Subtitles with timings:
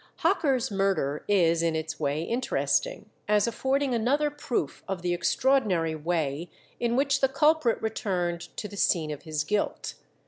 [0.15, 6.49] Hocker's murder is in its way interesting, as affording another proof of the extraordinary way
[6.79, 9.93] in which the culprit returned to the scene of his guilt.